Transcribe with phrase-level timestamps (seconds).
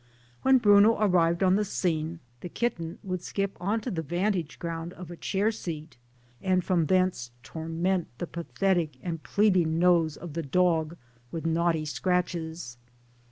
[0.41, 4.93] When Bruno arrived on the scene, the kitten would skip on to the vantage ground
[4.93, 5.95] of a chair seat;
[6.41, 10.97] and from thence torment the pathetic and pleading nose of the dog
[11.31, 12.79] with naughty scratches.